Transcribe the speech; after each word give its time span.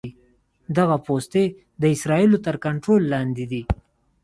دغه 0.77 0.97
پوستې 1.05 1.43
د 1.81 1.83
اسرائیلو 1.95 2.37
تر 2.45 2.55
کنټرول 2.65 3.01
لاندې 3.13 3.45
دي. 3.51 3.63